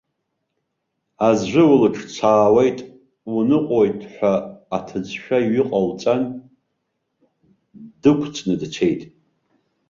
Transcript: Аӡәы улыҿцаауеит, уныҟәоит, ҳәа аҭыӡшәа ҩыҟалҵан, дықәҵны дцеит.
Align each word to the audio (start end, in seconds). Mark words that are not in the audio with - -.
Аӡәы 1.27 1.63
улыҿцаауеит, 1.73 2.79
уныҟәоит, 3.35 3.99
ҳәа 4.13 4.33
аҭыӡшәа 4.77 5.37
ҩыҟалҵан, 5.51 6.21
дықәҵны 8.01 8.55
дцеит. 8.61 9.01